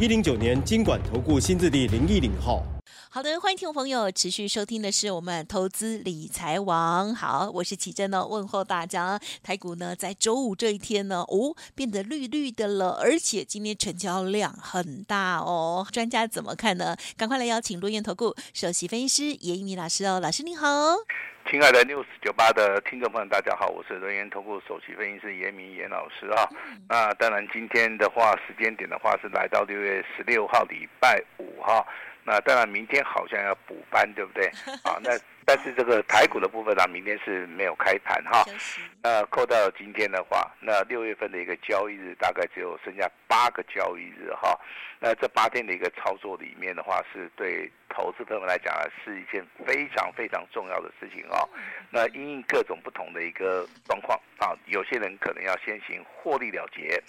[0.00, 2.62] 一零九年金管投顾新字第零一零号。
[3.10, 7.14] 好的，欢迎听众朋友持续收听的是我们投资理财王。
[7.14, 9.20] 好，我是奇珍呢，问候大家。
[9.42, 15.86] 台股呢，在周五这一天呢，哦，变得绿绿的了，而且今天成交量很大哦。
[15.92, 16.96] 专家怎么看呢？
[17.18, 20.66] 赶快来邀请轮源投顾首席分析师严一鸣老师哦，老师您好。
[21.50, 26.48] 亲爱的 News 九八的听众朋友，大家好，我是轮源投顾首席分析师严明严老师啊。
[26.88, 31.84] 那当然，今天的话，时间点的话是来到六月十六号礼拜五哈。
[32.22, 34.46] 那当然，明天好像要补班，对不对？
[34.84, 35.10] 啊，那。
[35.50, 38.44] 但是这个台股的部分呢，明天是没有开盘哈。
[39.02, 44.56] 那扣到今天的话，那六月份的一个交易日大概只有剩下八个交易日哈。
[45.00, 51.48] 那这八天的一个操作里面的话，是对投资朋友们来讲啊，是一件非常非常重要的事情哦。
[51.90, 57.02] 那因应各种不同的一个状况啊，有些人可能要先行获利了结，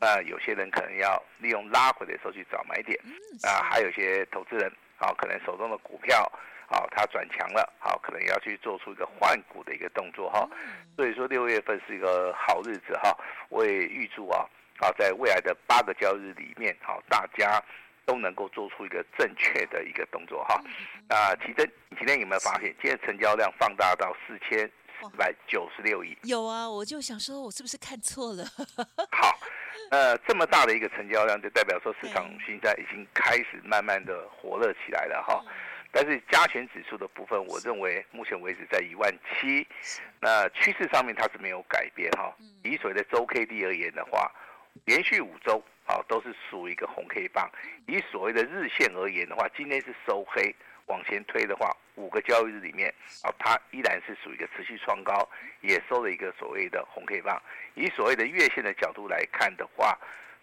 [0.00, 2.98] 那有些人可能要利用拉回的时候去找买点，
[3.44, 6.28] 啊，还有一些投资人啊，可能手中的股票。
[6.66, 10.48] 好，它转强了，好，可能要去做出一个换股的一个动作哈，
[10.96, 13.16] 所以说六月份是一个好日子哈，
[13.48, 14.44] 我也预祝啊，
[14.78, 17.62] 好，在未来的八个交易日里面，好，大家
[18.06, 20.60] 都能够做出一个正确的一个动作哈。
[21.08, 26.16] 那奇珍，你今天有没有发现，今天成交量放大到四千四百九十六亿？
[26.22, 28.44] 有啊，我就想说，我是不是看错了？
[29.12, 29.38] 好，
[29.90, 35.44] 呃，这么大的一个成交量，就代表说市场现在已经开始慢慢的火热起来了哈。
[35.96, 39.64] 但是加权指数的部分，我认为目前为止在一万七，
[40.20, 42.34] 那趋势上面它是没有改变哈。
[42.64, 44.28] 以所谓的周 K D 而言的话，
[44.86, 47.48] 连续五周啊都是属于一个红 K 棒。
[47.86, 50.52] 以所谓的日线而言的话，今天是收黑，
[50.86, 55.28] 往前推的话，五个交易日里面啊，它依然是属于一个持续创高，
[55.60, 57.40] 也收了一个所谓的红 K 棒。
[57.76, 59.96] 以所谓的月线的角度来看的话，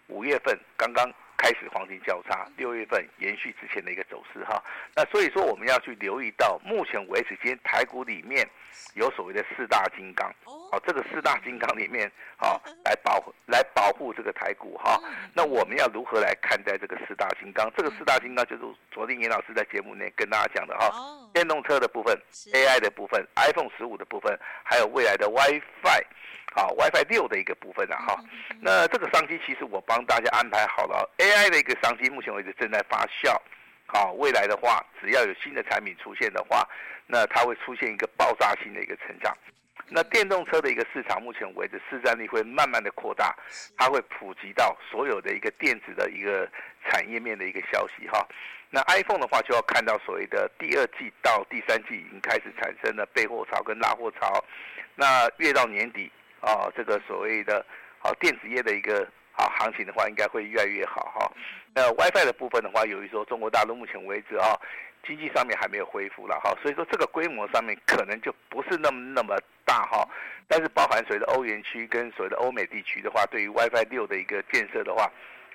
[0.08, 1.14] 五月份刚刚。
[1.42, 4.64] 开始黄金交叉，六月份延续之前的一个走势哈，
[4.96, 8.48] 那所以说我们要去留意到，目前为止今天台股里面
[8.94, 15.02] 有所谓的四大金刚，哦，这个四大金刚里面，好 来保来保护这个台股哈，
[15.34, 17.72] 那我们要如何来看待这个四大金刚？
[17.76, 20.92] 这个四大金刚就是昨天严老师在节目内跟大家讲的哈，
[21.34, 22.16] 电动车的部分
[22.54, 26.06] ，AI 的部分，iPhone 十五的部分，还有未来的 WiFi。
[26.54, 28.24] 好，WiFi 六的一个部分啊，哈，
[28.60, 33.40] 那这个商机其实我帮大家安排好了，AI 的一个商机，目前为止正在发酵，
[33.86, 36.68] 好，未来的话，只要有新的产品出现的话，
[37.08, 39.34] 那它会出现一个爆炸性的一个成长。
[39.88, 43.34] 那电动车的一个市场，目前为止市占率会慢慢的扩大，
[43.78, 46.50] 它会普及到所有的一个电子的一个
[46.86, 48.28] 产业面的一个消息哈。
[48.70, 54.44] 那 iPhone 的话，就要看到所谓的第二季到第三季已经开始产生了备货潮跟拉货潮，
[54.96, 56.12] 那越到年底。
[56.42, 57.66] 啊、哦，这个所谓的
[58.00, 61.32] 好电子业的一个好行情的话，应该会越来越好哈。
[61.74, 64.60] 那 WiFi 的部分的话，由于说中国大陆目前为止啊
[65.08, 70.08] 经济上面还没有恢复了哈，所以说这个规模上面可能就不是那么那么大哈。
[70.48, 75.10] 但是包含所谓的欧元区跟所谓的欧美地区的话，对于 WiFi 六的一个建设的话，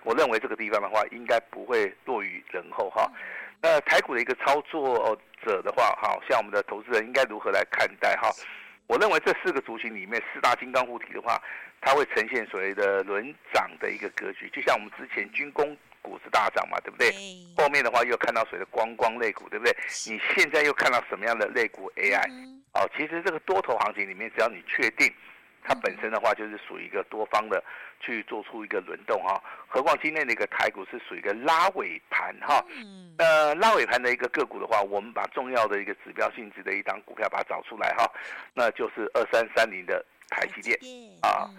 [0.04, 3.10] 我认为这个地方的话应该不会落于人后哈。
[3.60, 8.30] 那台股的一个操作者的话，哈，像我们的投资人应该如何来看待哈？
[8.86, 11.42] 我认为这四个族群里面，四大金刚护体的话，
[11.80, 17.10] 它会呈现所谓的轮涨的一个格局，就像我们之前军工股是大涨嘛，对不对？
[17.56, 19.76] 后面的话又看到所谓的观光类股，对不对？
[20.06, 22.24] 你现在又看到什么样的类股 AI？
[22.74, 25.12] 哦，其实这个多头行情里面，只要你确定。
[25.66, 27.62] 它本身的话就是属于一个多方的
[27.98, 32.64] 去做出一个轮动哈，何况今天的一个台股是属于一个拉尾盘哈，
[33.18, 38.08] 呃拉尾盘的一个个股的话，我们把重要的一个指标性质的一档股票把它找出来哈，
[38.54, 40.78] 那就是二三三零的台积电
[41.22, 41.50] 啊，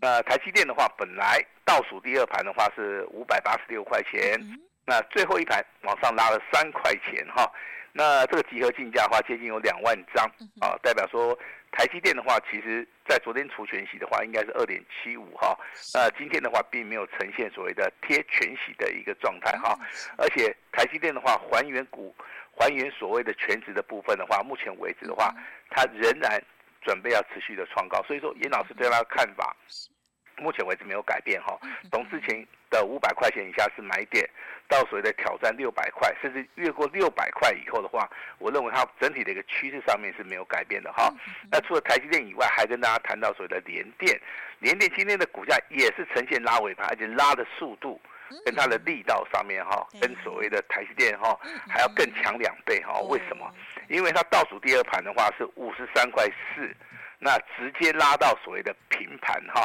[0.00, 4.38] 那台积电的话本来倒数第二盘的话是五百八十六块钱，
[4.84, 7.50] 那最后一盘往上拉了三块钱哈。
[7.96, 10.26] 那这个集合竞价的话，接近有两万张
[10.60, 11.38] 啊，代表说
[11.76, 15.58] 台积电的话，其实在昨天除权息的话，应该是二点七五哈。
[15.92, 19.76] 那今天的话，并没有呈现所谓的贴全息的一个状态哈。
[20.16, 22.14] 而且台积电的话，还原股
[22.56, 25.34] 还原所谓的全值的部分的话，目前为止的话，
[25.68, 26.40] 它仍然
[26.80, 28.00] 准备要持续的创高。
[28.04, 29.56] 所以说，严老师对他的看法，
[30.38, 31.58] 目前为止没有改变哈。
[31.90, 32.46] 董事前。
[32.74, 34.28] 的五百块钱以下是买点，
[34.68, 41.12] 到所谓的挑战六百块，甚至越过六百块以后的话，我认为它整体的一个趋势上面是没有改变的哈。
[41.50, 44.20] 那除了台积电以外，还跟大家谈到所谓的联电，
[44.58, 48.00] 联电今天的股价也是呈现拉尾盘，而且拉的速度
[48.44, 51.38] 跟它的力道上面哈，跟所谓的台积电哈
[51.68, 53.00] 还要更强两倍哈。
[53.02, 53.48] 为什么？
[53.88, 56.74] 因为它倒数第二盘的话是五十三块四，
[57.18, 59.62] 那直接拉到所谓的平盘哈。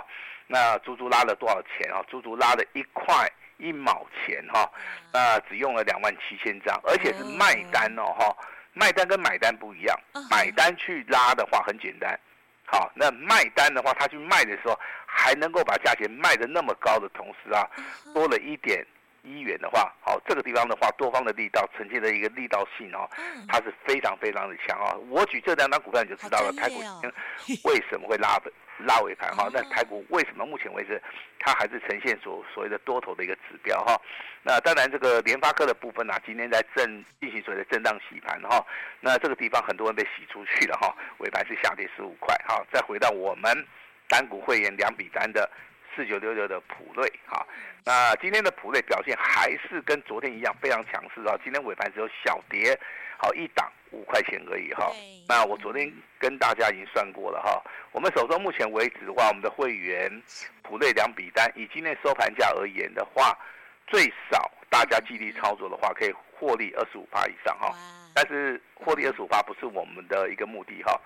[0.51, 2.01] 那足足拉了多少钱啊？
[2.07, 4.67] 足足拉了一块一毛钱哈，
[5.13, 8.35] 那只用了两万七千张，而且是卖单哦哈，
[8.73, 9.95] 卖单跟买单不一样，
[10.31, 12.19] 买单去拉的话很简单，
[12.65, 14.75] 好，那卖单的话，他去卖的时候
[15.05, 17.69] 还能够把价钱卖的那么高的同时啊，
[18.13, 18.83] 多了一点。
[19.21, 23.07] 一元的话，好，这个地方的话，多方的力道呈现的一个力道性哦，
[23.49, 24.97] 它是非常非常的强哦。
[25.09, 26.81] 我举这两张股票你就知道了，台股
[27.65, 28.39] 为什么会拉
[28.79, 29.49] 拉尾盘哈？
[29.51, 31.01] 那台股为什么目前为止
[31.39, 33.99] 它还是呈现所所谓的多头的一个指标哈？
[34.43, 38.65] 那当然这个联发科的部分啊，今天在震进行所谓的震荡洗盘哈。
[38.99, 42.63] 那这个地方很多人被洗出去了哈，尾盘是下跌十五块哈。
[42.71, 43.51] 再回到我们
[44.07, 45.49] 单股会员两笔单的。
[45.99, 47.45] 四九六六的普瑞，哈，
[47.83, 51.35] 那今天的普瑞表现还是跟昨天一样非常强势啊。
[51.43, 52.79] 今天尾盘只有小跌，
[53.17, 54.89] 好一档五块钱而已哈。
[55.27, 57.61] 那我昨天跟大家已经算过了哈，
[57.91, 60.09] 我们手中目前为止的话，我们的会员
[60.63, 63.37] 普瑞两笔单，以今天收盘价而言的话，
[63.85, 67.75] 最少大家纪律操作的话，可以获利二十五趴以上哈。
[68.21, 70.99] 但是获利二十五趴不是我们的一个目的哈。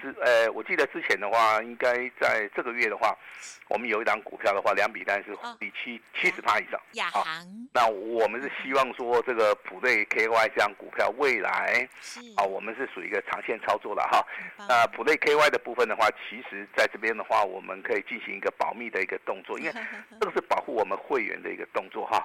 [0.00, 3.14] 之呃，我记得之前的话，应该在这个月的话，
[3.68, 6.80] 我们有一档股票的话，两笔单是获利七七十趴以上。
[6.92, 7.24] 亚航。
[7.74, 11.86] 那我们是希望说，这个普瑞 KY 这样股票未来，
[12.36, 14.24] 啊，我们是属于一个长线操作了哈。
[14.68, 19.72] 那普瑞 KY 的部分的话，其实在这边的话，我们可以进行一个保密的一个动作，因为
[20.20, 22.24] 这个是保护我们会员的一个动作哈，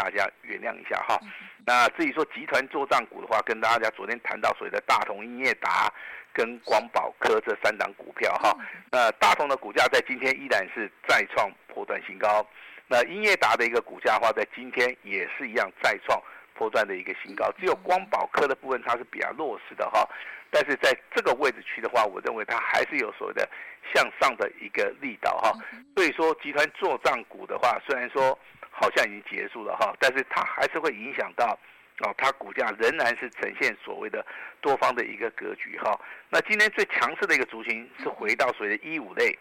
[0.00, 1.20] 大家原谅一下哈。
[1.66, 5.92] 那至于说集团做账股的话，跟大家昨天谈到所谓的大同、英业达
[6.32, 8.56] 跟光宝科这三档股票哈，
[8.90, 12.46] 那大同的股价在今天依然是再创波段新高，
[12.88, 16.18] 那英业达的一个股价的话，在今天也是一样再创
[16.54, 20.08] 波段的一个新高，只有光宝科的部分它是比较弱势的哈，
[20.50, 23.46] 但是在这个位置区的话，我认为它还是有所谓的
[23.92, 25.52] 向上的一个力道哈，
[25.94, 28.36] 所以说集团做账股的话，虽然说。
[28.70, 31.58] 好像已经结束了哈，但是它还是会影响到，
[32.00, 34.24] 哦，它股价仍然是呈现所谓的
[34.60, 36.00] 多方的一个格局哈。
[36.28, 39.36] 那今天最强势的一个族群是回到所谓的一五类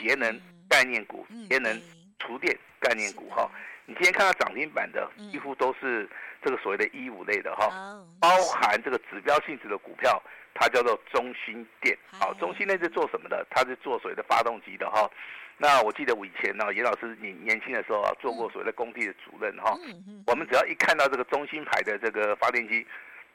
[0.00, 1.80] 节能概念股、节能
[2.20, 3.50] 厨电概念股哈。
[3.86, 6.08] 你今天看到涨停板的几乎都是
[6.40, 7.68] 这个所谓的一五类的哈，
[8.20, 10.22] 包含这个指标性质的股票，
[10.54, 11.98] 它叫做中兴电。
[12.12, 13.44] 好，中兴电是做什么的？
[13.50, 15.10] 它是做所谓的发动机的哈。
[15.56, 19.76] 那我记得我以前呢，严老师你年轻的时候啊，做过所谓的工地的主任哈。
[20.26, 22.86] 我们只要一看到这个中兴牌的这个发电机，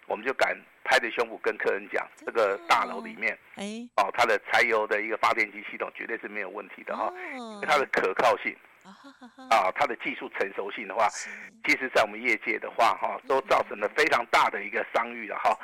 [0.08, 8.56] 我们就敢拍着胸脯跟客人讲，这个大楼里面，哎哦，它的柴油的一个发电机系统绝对是没有问题的哈，因为它的可靠性。
[9.50, 11.10] 啊，它的技术成熟性的话，
[11.66, 15.58] 其实，在我们业界的话，哈，都造成了非常大的一个商誉了哈。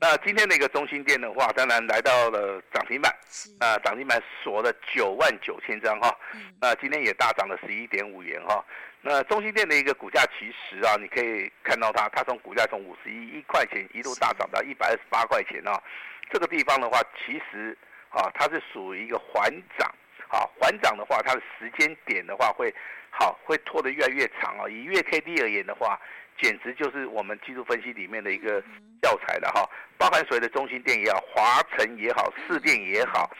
[0.00, 3.12] 那今天的一个中心店的话，当然来到了涨停板，
[3.58, 6.16] 啊，涨停板锁了九万九千张哈。
[6.60, 8.64] 那今天也大涨了十一点五元哈。
[9.00, 15.82] 那中心店的一个股价，其实啊，你可以看到它，它从股价从五十一一块钱一路大涨到一百二十八块钱啊。
[16.30, 17.76] 这个地方的话，其实
[18.10, 19.92] 啊，它是属于一个缓涨。
[20.28, 22.74] 好，缓涨的话，它的时间点的话会
[23.10, 24.68] 好，会拖得越来越长啊。
[24.68, 25.98] 以月 K D 而言的话，
[26.40, 28.62] 简直就是我们技术分析里面的一个
[29.02, 29.68] 教材了哈。
[29.96, 33.30] 包含所谓的中心电也好，华晨也好，市电也好，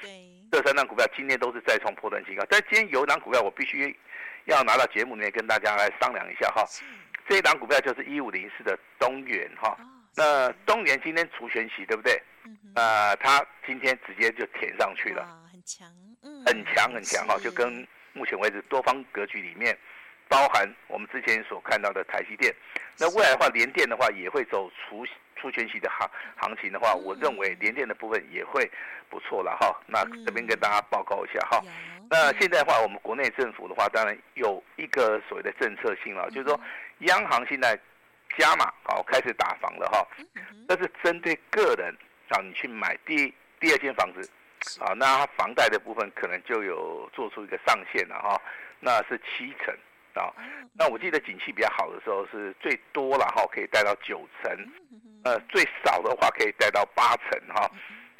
[0.50, 2.44] 这三档股票今天都是再创破断新高。
[2.48, 3.96] 但今天有一档股票，我必须
[4.46, 6.64] 要拿到节目里面跟大家来商量一下哈。
[7.28, 9.76] 这一档股票就是一五零四的东元哈。
[10.16, 12.20] 那东元今天除权息对不对？
[12.74, 15.86] 呃，它今天直接就填上去了，很强。
[16.48, 19.76] 很强很强哈，就跟目前为止多方格局里面，
[20.28, 22.54] 包含我们之前所看到的台积电，
[22.98, 28.68] 那未来的话联电的话也会走除除权息的行行情的话，我认为联电的部分也会
[29.10, 29.78] 不错了哈。
[29.86, 31.62] 那这边跟大家报告一下哈。
[32.10, 36.58] 那现在的话，我们国内政府的话，当然有一个所谓的政策性了，就是说
[37.00, 37.78] 央行现在
[38.38, 40.08] 加码好开始打房了哈，
[40.66, 41.94] 这是针对个人
[42.28, 44.28] 让你去买第第二间房子。
[44.80, 48.40] 啊，那房贷的部分可能就有做出一个上限了哈，
[48.80, 49.74] 那是七成
[50.14, 50.32] 啊。
[50.72, 54.52] 那我记得景气比较好的时候是最多了哈，可以贷到九成，
[55.24, 57.70] 呃，最少的话可以贷到八成哈。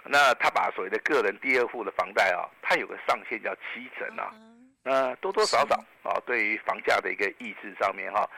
[0.05, 4.33] 那他把所谓的个人第二户的房贷啊，它有个上限叫七成啊。
[4.83, 8.29] 那多多少少啊，对于房价的一个抑制上面哈。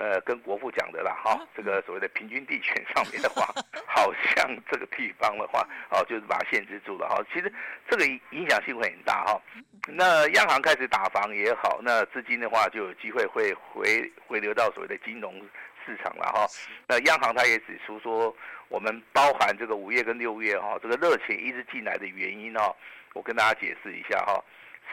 [0.00, 3.46] 呃，跟国父讲的啦，哈，这个所谓的平均地权上面的话，
[3.86, 7.22] 好像这个地方的话，哦，就是把它限制住了哈。
[7.30, 7.52] 其实
[7.86, 9.38] 这个影响性会很大哈。
[9.86, 15.34] 那央行开始打房也好，那资金的话就有机会会回回流到所谓的金融
[15.84, 16.46] 市场了哈。
[16.86, 18.34] 那央行它也指出说，
[18.68, 22.74] 我们包含这个五月跟六月哈，这个热钱一直进来的原因哈，
[23.12, 24.42] 我跟大家解释一下哈。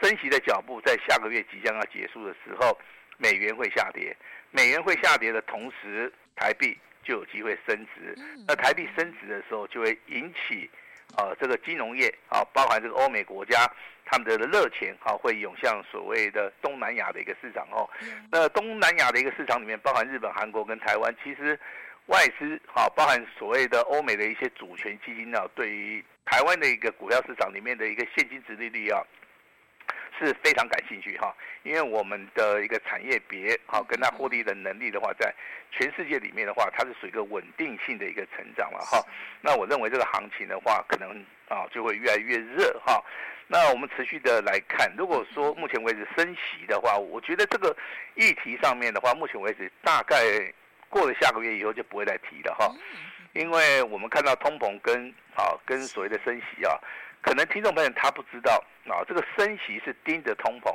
[0.02, 2.78] 升息的脚步在下个月即将要结束的时候，
[3.16, 4.16] 美元会下跌。
[4.50, 8.16] 美元会下跌的同时，台币就有机会升值。
[8.46, 10.70] 那台币升值的时候，就会引起
[11.16, 13.70] 啊这个金融业啊，包含这个欧美国家
[14.06, 17.88] 他们的热钱啊，会涌向所谓的东南亚的一个市场哦。
[18.30, 21.58] 那东南亚的一个市场里面，包含日本、韩国跟台湾，其实
[22.06, 29.02] 外资啊，包含所谓的欧美的一些主权基金啊，对于台湾的一个股票市场里面的一个现金值利率啊。
[30.18, 31.32] 是非常感兴趣哈，
[31.62, 35.32] 因为我们的一个产业别好，跟它获利的能力的话，在
[35.70, 39.00] 全世界里面的话，它是属于一个稳定性的一个成长了哈。
[39.40, 43.02] 那我认为这个行情的话，可能啊就会越来越热哈。
[43.46, 47.74] 那我们持续的来看，如果说目前为止升息的话，我觉得这个
[48.14, 50.16] 议题上面的话，目前为止大概
[50.88, 52.74] 过了下个月以后就不会再提了哈，
[53.32, 56.76] 因为我们看到通膨跟啊跟所谓的升息啊。
[57.20, 60.74] 可能听众朋友他不知道啊，这个升息是盯着通膨，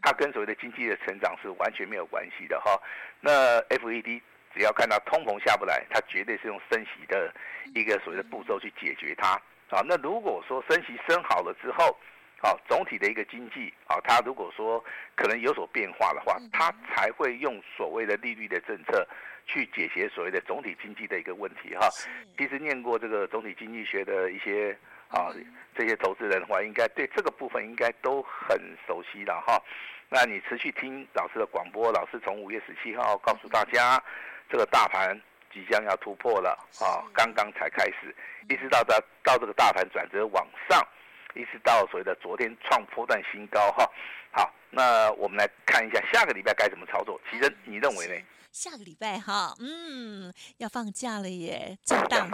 [0.00, 2.80] 它跟所谓的经济的成长是完全没有关系的哈。
[3.20, 4.20] 那 FED
[4.54, 7.34] 只要看到通膨下不来，它绝对是用升息的
[7.74, 9.30] 一个所谓的步骤去解决它
[9.70, 9.82] 啊。
[9.84, 11.98] 那如果说升息升好了之后，
[12.42, 14.84] 啊，总体的一个经济啊，它如果说
[15.16, 19.04] 可能有所变化的话，它才会用所谓的利率的政策
[19.46, 21.88] 去解决所谓的总体经济的一个问题哈。
[22.36, 24.78] 其实念过这个总体经济学的一些。
[25.08, 25.32] 啊，
[25.76, 29.60] 这些投资人的话，应该对这个部分应该都很熟悉了哈。
[30.08, 34.02] 那你持续听老师的广播，老师从五月十七号告诉大家，
[34.50, 35.18] 这个大盘
[35.52, 38.14] 即将要突破了啊，刚刚才开始，
[38.48, 40.86] 一直到到到这个大盘转折往上，
[41.34, 43.90] 一直到所谓的昨天创波段新高哈。
[44.30, 47.20] 好，那我们来看一下下个礼拜该怎么操作。
[47.30, 48.14] 其实你认为呢？
[48.52, 52.28] 下个礼拜哈，嗯，要放假了耶，真的。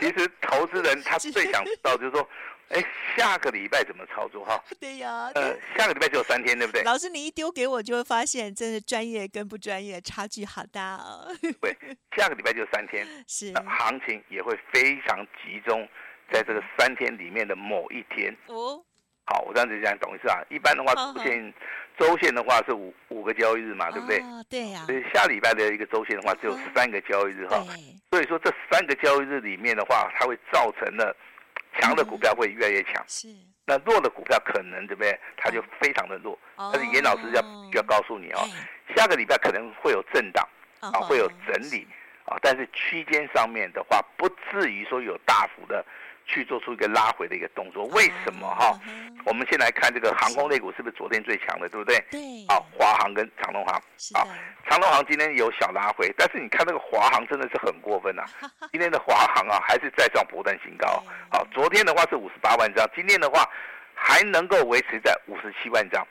[0.00, 2.28] 其实投资人他 最想知道就是说，
[2.70, 2.84] 哎，
[3.16, 4.62] 下个礼拜怎么操作哈？
[4.80, 6.82] 对呀，呃，下个礼拜只有三天，对不对？
[6.82, 11.28] 老师，你一丢给我，就会发现真的专业跟不专业差距好大哦。
[11.60, 11.76] 对，
[12.16, 15.88] 下个礼拜就三天，是，行情也会非常集中
[16.32, 18.36] 在这个三天里面的某一天。
[18.48, 18.84] 哦，
[19.26, 20.42] 好，我这样子讲，懂意思啊？
[20.50, 21.54] 一般的话，出现。
[21.98, 24.18] 周线的话是五五个交易日嘛，对不对？
[24.20, 24.84] 哦，对呀。
[24.86, 27.64] 所以下礼拜的一个周线的话只有三个交易日哈。
[28.10, 31.14] 所以说这三个交易日里面的话，它会造成了
[31.78, 33.04] 强的股票会越来越强。
[33.06, 33.28] 是。
[33.64, 35.18] 那弱的股票可能对不对？
[35.36, 36.38] 它就非常的弱。
[36.56, 37.42] 但是严老师要
[37.74, 38.40] 要告诉你哦，
[38.96, 40.46] 下个礼拜可能会有震荡
[40.80, 41.86] 啊，会有整理
[42.24, 45.84] 啊，但是区间上面的话不至于说有大幅的。
[46.26, 48.78] 去做出一个拉回的一个动作，为什么哈？
[49.24, 51.96] 我们先来看这个航空类股是不是昨天最强的，对不对？
[52.10, 52.20] 对。
[52.48, 53.74] 啊，华航跟长隆航。
[54.14, 54.26] 啊，
[54.68, 58.24] 长隆航今天有小拉回，但是你看那个华航真的是很过分呐！
[58.72, 60.86] 今天的华航啊，还是再创波段新高。
[61.30, 63.48] 好，昨天的话是五十八万张，今天的话
[63.94, 66.06] 还能够维持在五十七万张。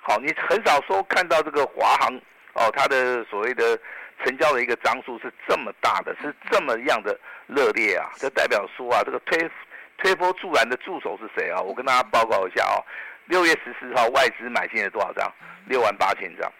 [0.00, 2.14] 好，你很少说看到这个华航
[2.54, 3.78] 哦，它的所谓的。
[4.24, 8.10] 成交的一个张数是这么大的，是这么样的热烈啊！
[8.16, 9.50] 这代表说啊，这个推
[9.98, 11.60] 推波助澜的助手是谁啊？
[11.60, 12.76] 我跟大家报告一下啊，
[13.26, 15.32] 六月十四号外资买进了多少张？
[15.66, 16.52] 六万八千张。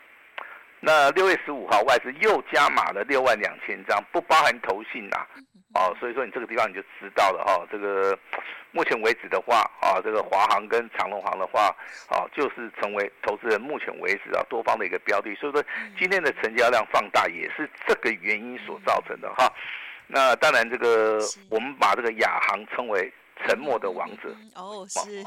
[0.81, 5.27] 那六月十五号外资又加码了六万两千张，不包含投信呐。
[5.73, 8.19] 哦，所以说你这个地方你就知道了哈，这个
[8.73, 11.69] 目前为止的话啊，这个华航跟长隆航的话
[12.09, 15.63] 啊，就是成为投资人目前为止啊多方的一个标的，所以说
[15.97, 19.49] 今天的成交量放大也是这个原因所造成的哈。
[20.09, 23.13] 那当然这个我们把这个亚航称为
[23.47, 25.23] 沉默的王者哦，是，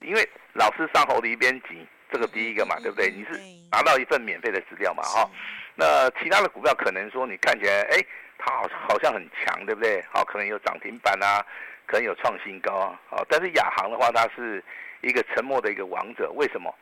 [0.00, 3.10] 因为老师上喉的一边挤，这个第一个嘛，对不对？
[3.10, 5.28] 你是拿到一份免费的资料嘛哈。
[5.74, 8.04] 那其他的股票可能说你看起来哎。
[8.38, 10.04] 它好好像很强，对不对？
[10.12, 11.42] 好，可能有涨停板啊，
[11.86, 13.00] 可能有创新高啊。
[13.08, 14.62] 好，但是亚航的话，它是
[15.00, 16.30] 一个沉默的一个王者。
[16.32, 16.72] 为什么？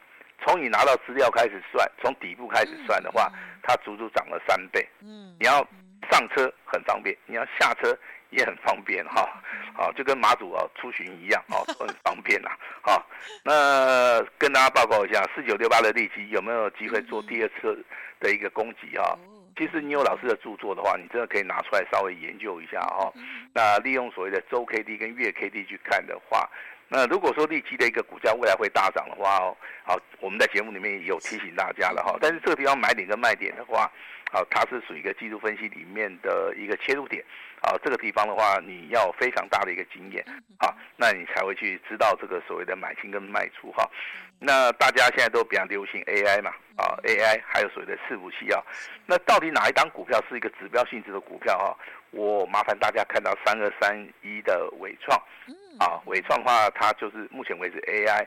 [0.45, 4.87] 从你拿到资料开始算，从底部开始算的话，它足足涨了三倍。
[5.01, 5.65] 嗯，你要
[6.11, 7.97] 上车很方便，你要下车
[8.31, 9.41] 也很方便哈。
[9.75, 12.51] 好，就跟马祖啊出巡一样，哦，都很方便呐。
[12.87, 13.03] 好，
[13.43, 17.83] 那跟大家报告一下，四九六八的利基有没有机会做第二次
[18.21, 19.17] 的一个攻击啊？
[19.57, 23.11] 其实你有老师的著作的话，你真的可以拿出来稍微研究一下哈。
[23.55, 26.47] 那利用所谓的周 K D 跟月 K D 去看的话，
[26.89, 32.19] 那如果说利基的一个股价未来会大涨的话哦，好，我们在节目里面也有提醒大家了哈。
[32.21, 33.91] 但是这个地方买点跟卖点的话，
[34.35, 37.25] 好，它是属于一个技术分析里面的一个切入点。
[37.61, 40.23] 啊，这个地方的话，你要非常大的一个经验
[40.59, 43.89] 啊，那你才会去知道这个所谓的买进跟卖出哈。
[44.39, 48.61] 那大家现在都比较流行 AI 嘛，啊，AI 还有所谓的伺服器啊，
[49.07, 51.75] 那到底哪一档股票是一个指标性质的股票哈？
[52.11, 55.19] 我麻烦大家看到三二三一的伟创，
[55.79, 58.27] 啊，伟创的话，它就是目前为止 AI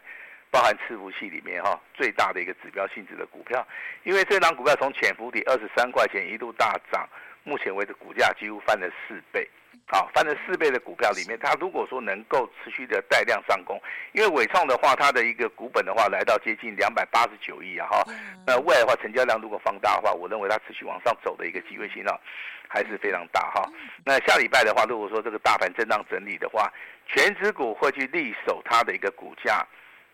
[0.52, 3.66] 包含伺服器里面哈最大的一个指标性质的股票，
[4.04, 7.08] 因为这档股票从潜伏底二十三块钱一度大涨。
[7.44, 9.50] 目前为止，股价几乎翻了四倍，
[9.88, 18.04] 好，翻了四倍的股票里面，它如果说能够持续的带量上攻，因为伟创的话，它的一个股本的话来到接近两百八十九亿啊，哈，
[18.46, 22.20] 那未来的话，成交量如果放大的话，我认为它持续往上走的一个机会性啊，
[22.68, 23.64] 还是非常大哈。
[24.04, 26.70] 那下礼拜的话，如果说这个大盘震荡整理的话，
[27.08, 29.66] 全指股会去力守它的一个股价，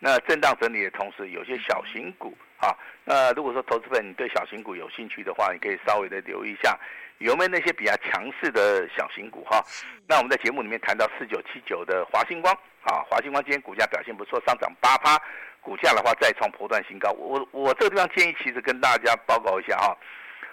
[0.05, 6.77] 那震荡整理的同时，有些小型股啊，那如果说投资本你对小型股有兴趣的话，你可以稍微的留意一下。
[7.19, 9.63] 有没有那些比较强势的小型股哈？
[10.05, 15.17] 那我们在节目里面谈到四九七九的华星光啊，华星光今天股价表现不错，上涨八趴，
[15.61, 17.09] 股价的话再创波段新高。
[17.11, 19.97] 我我这个地方建议其实跟大家报告一下哈。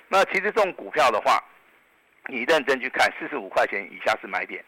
[0.07, 1.42] 那其实这种股票的话，
[2.28, 4.64] 你认真去看，四十五块钱以下是买点。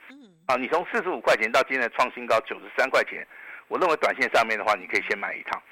[0.47, 3.25] 啊，你从四十五块钱到今天的创新高九十三块钱，
[3.69, 5.63] 我认为短线上面的话，你可以先买一趟。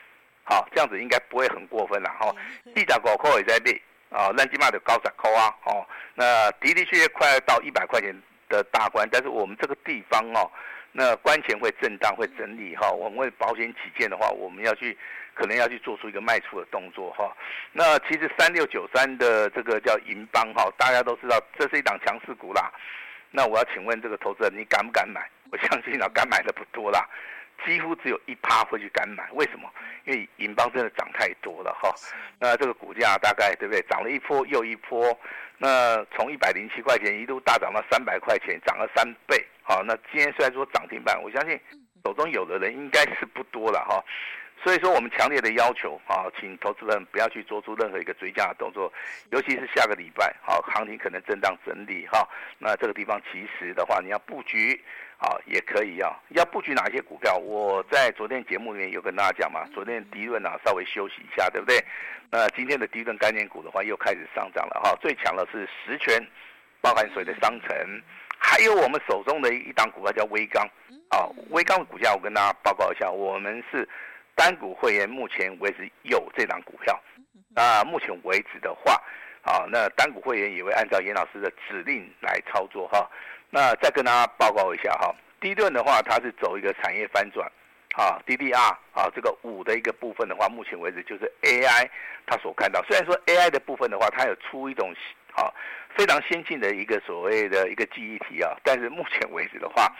[0.44, 2.34] 好，这样子应该不会很过分了哈。
[2.74, 3.80] 地价高扣也在跌。
[4.10, 8.12] 啊，烂金马的高涨扣啊，哦，那的的确确快到一百块钱
[8.48, 10.50] 的大关，但是我们这个地方哦，
[10.90, 14.98] 那关前会震荡，会整理哈，我们为保险起见的话，我们要去，
[15.32, 17.32] 可能要去做出一个卖出的动作哈。
[17.70, 22.68] 那其实三六九三的这个叫银邦哈，大家都知道这是一档强势股啦。
[23.30, 25.24] 那我要请问这个投资人，你敢不敢买？
[25.52, 27.08] 我相信啊，敢买的不多啦。
[27.64, 29.68] 几乎只有一趴会去敢买，为什么？
[30.04, 31.94] 因为银邦真的涨太多了哈。
[32.38, 33.82] 那这个股价大概对不对？
[33.82, 35.18] 涨了一波又一波。
[35.58, 39.44] 那从一百零七块钱一度大涨到三百块钱，涨了三倍。
[39.62, 41.60] 好，那今天虽然说涨停板，我相信
[42.02, 44.02] 手中有的人应该是不多了哈。
[44.62, 48.92] 所以说，我们强烈的要求啊，请投资人不要去做出任何一个追加的动作，
[49.32, 52.28] 尤其是下个礼拜，好，行情可能震荡整理哈。
[52.58, 54.78] 那这个地方其实的话，你要布局
[55.20, 56.18] 啊，也可以啊。
[56.30, 57.36] 要布局哪些股票？
[57.36, 61.78] 我在昨天节目里面有跟大家讲嘛，昨天第一轮啊稍微休息一下，对不对？
[62.30, 64.96] 那今天的第一轮概念股的话又开始上涨了哈。
[65.00, 66.20] 最强的是十全，
[66.80, 68.02] 包含水的商城，
[68.38, 70.66] 还有我们手中的一档股票叫微钢
[71.10, 71.28] 啊。
[71.50, 73.88] 微钢的股价我跟大家报告一下，我们是。
[74.36, 76.98] 单股会员目前为止有这档股票，
[77.54, 78.92] 那目前为止的话，
[79.42, 83.06] 啊，那单股会员也会按照严老师的指令来操作哈。
[83.50, 87.50] 那再跟大家报告一下哈，第一段的话，它是走一个产业翻转，
[87.96, 88.56] 啊，DDR
[88.92, 91.88] 啊，这个五的一个部分的话，目前为止就是 AI
[92.26, 92.82] 它所看到。
[92.84, 94.94] 虽然说 AI 的部分的话，它有出一种
[95.34, 95.52] 啊
[95.96, 99.92] 非常先进的一个所谓的一个记忆体啊，但是目前为止的话。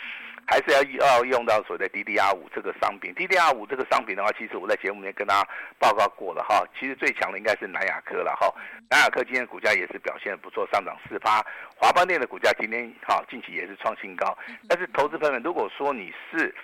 [0.47, 5.49] 还是要要用到所谓的 DDR 五这个商品，DDR 五这个商品的话，其实我在节目里面跟大家
[5.79, 6.65] 报告过了哈。
[6.79, 8.53] 其实最强的应该是南亚科了哈，
[8.89, 11.45] 南亚科今天股价也是表现不错，上涨四八。
[11.77, 14.37] 华邦电的股价今天哈近期也是创新高。
[14.69, 16.55] 但是投资朋友们，如果说你是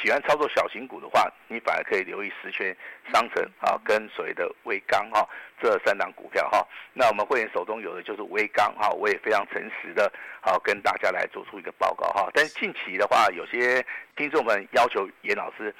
[0.00, 2.74] 喜欢操作小型股的话，你反而可以留意十全
[3.12, 5.28] 商城啊，跟所谓的威刚哈
[5.60, 6.66] 这三档股票哈。
[6.94, 12.28] 那我们会员手中有的就是威刚哈，我也非常诚实的好跟大家来做出一个报告哈。
[12.32, 13.84] 但是近期的话，有些
[14.16, 15.74] 听众们要求严老师，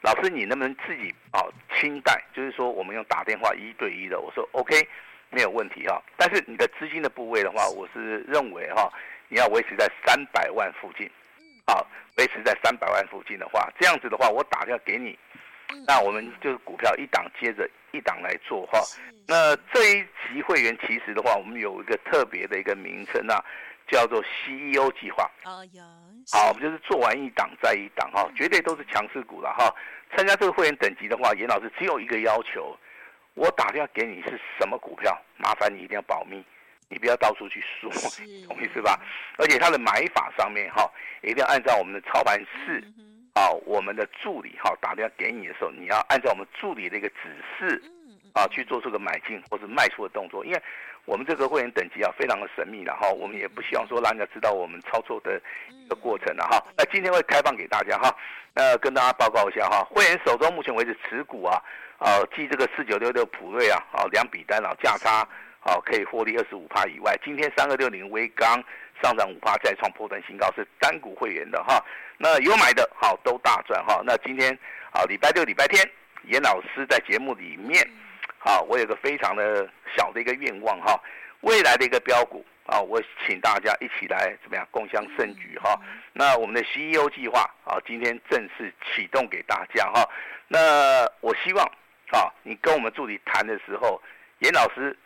[0.00, 1.42] 老师你能不能自己啊
[1.74, 4.88] 清代，就是说我们用打电话一对一的，我说 OK
[5.30, 6.00] 没有问题哈。
[6.16, 8.90] 但是你的资金的部位的话，我是认为哈，
[9.28, 11.10] 你要维持在三百万附近。
[11.66, 11.84] 好，
[12.16, 15.18] 维持在三百万附近的话，这样子的话，我打电话给你，
[15.84, 18.80] 那我们就是股票一档接着一档来做哈。
[19.26, 23.44] 那这一级会员其实的话，我们有一个特别的一个名称啊，
[23.88, 25.28] 叫做 CEO 计划。
[25.44, 25.82] 哦，有。
[26.30, 29.74] 好，我们就是做完一档再一档哈，绝对都是强势股了哈。
[30.16, 32.78] 参加这个会员等级的话，严老师只有一个要求，
[33.34, 36.44] 我打电话给你是什么股票，麻烦你一定要保密。
[36.88, 37.90] 你不要到处去说，
[38.48, 39.00] 懂意思吧？
[39.38, 40.88] 而且它的买法上面哈，
[41.22, 42.82] 一定要按照我们的操盘室
[43.34, 47.16] 啊，我们的助理哈打电话给你的时候，你要按照我们助理的一个指
[47.58, 47.82] 示
[48.34, 50.44] 啊去做出个买进或者卖出的动作。
[50.44, 50.62] 因为
[51.04, 56.64] 我们这个会员等级啊非常的神秘的哈，我们也不希望说让人家知道我们操作的一个过程了哈。
[56.78, 58.16] 那今天会开放给大家哈，
[58.54, 61.60] 那跟大家报告一下哈，会员手中目前为止持股啊，
[61.98, 65.26] 啊，记这个四九六六普瑞啊，啊两笔单啊价差。
[65.66, 68.62] 好可以获利二十五趴以外，今天三二六零微刚
[69.02, 71.84] 上涨五趴，再创破断新高，是单股会员的哈。
[72.16, 74.00] 那有买的好都大赚哈。
[74.06, 74.56] 那今天
[74.92, 75.84] 啊礼拜六礼拜天，
[76.22, 77.84] 严老师在节目里面，
[78.38, 80.98] 好我有个非常的小的一个愿望哈，
[81.40, 82.46] 未来的一个标股。
[82.66, 85.80] 啊，我请大家一起来怎么样共襄盛举哈？
[86.12, 90.02] 那我们的 CEO 计划啊，今天正式启动给大家哈。
[90.48, 91.64] 那我希望
[92.10, 94.02] 啊，你跟我们助理谈的时候，
[94.40, 94.98] 严老师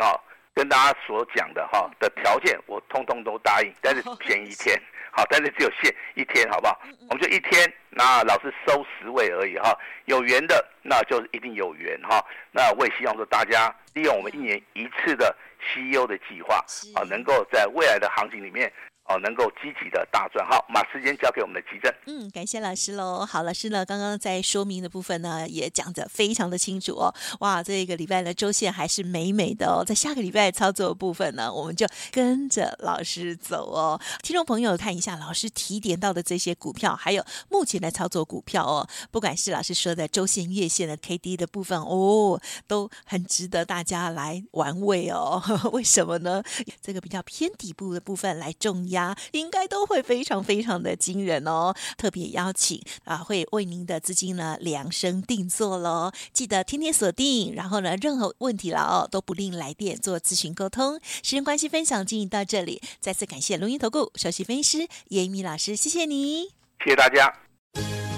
[0.00, 0.18] 啊，
[0.54, 4.80] 跟大家所讲的哈的条件，我通通都答应，但是 便宜一天，
[5.10, 6.80] 好，但是只有限一天，好不好？
[7.10, 9.76] 我们就一天，那老师收十位而已哈。
[10.04, 12.24] 有缘的，那就是一定有缘哈。
[12.52, 15.34] 那我也希望说大家利用我们一年一次的。
[15.74, 18.72] CEO 的计划啊，能够在未来的行情里面。
[19.08, 20.44] 哦，能够积极的大赚。
[20.46, 21.92] 好，把时间交给我们的奇正。
[22.06, 23.24] 嗯，感谢老师喽。
[23.24, 27.14] 好，老师呢，刚刚在说明的部分呢，也讲得非常的清楚哦。
[27.40, 29.84] 哇，这个礼拜的周线还是美美的哦。
[29.84, 34.00] 在下个礼拜操作的部分呢，我们就跟着老师走哦。
[34.22, 45.40] 听众朋友看一下老师提点到的这些股票，还有目前的操作股票哦，不管是老师说的周线、月线的 K D 的部分哦，都很值得大家来玩味哦。
[45.72, 46.42] 为什么呢？
[46.82, 48.95] 这个比较偏底部的部分来重要。
[49.32, 51.74] 应该都会非常非常的惊人哦！
[51.96, 56.12] 特别邀请啊，会为您的资金呢量身定做喽。
[56.32, 61.00] 记得天天锁定，然后呢，任何问题了哦，都不吝来电做咨询沟通。
[61.22, 66.48] 时间关系，分享进行到这里，再次感谢龙音投顾首席分析师叶一米老师，谢谢你，
[66.84, 67.32] 谢谢大家。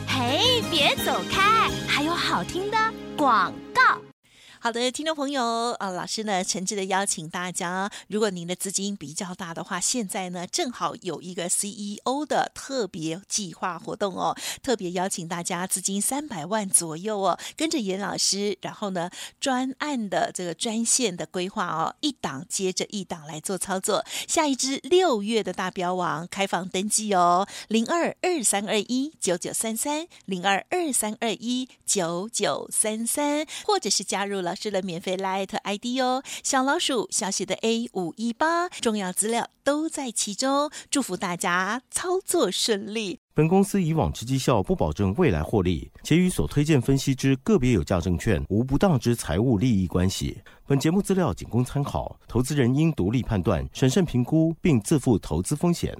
[0.06, 2.76] 嘿，别走开，还有好听的
[3.16, 4.07] 广告。
[4.60, 34.47] 好的，听众朋友，啊，老师呢，诚挚的邀请大家，如果您的资金比较大的话，现在呢，正好有一个 CEO 的特别计划活动哦，特别邀请大家资金三百万左右哦，跟着严老师，然后呢，专案的这个专线的规划哦，一档接着一档来做操作，下一支六月的大标王开放登记哦，零二二三二一九九三三零二二三二一九九三三，或者是加入了。
[34.48, 40.70] 老师的免费 Light ID 哦，小老鼠小写的 A 五一八，重要资料都在其中。
[40.90, 43.20] 祝福大家操作顺利。
[43.34, 50.40] 本公司以往之绩效不保证未来获利，且与所推荐分析之个别有价证券无不当之财务利益关系。
[50.66, 55.94] 本节目资料仅供参考，投资人应独立判断、审慎评估，并自负投资风险。